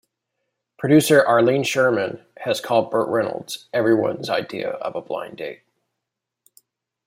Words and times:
Producer 0.79 1.23
Arlene 1.23 1.61
Sherman 1.61 2.25
has 2.37 2.59
called 2.59 2.89
Bert 2.89 3.07
"everyone's 3.71 4.29
idea 4.31 4.69
of 4.71 4.95
a 4.95 5.01
blind 5.03 5.37
date". 5.37 5.61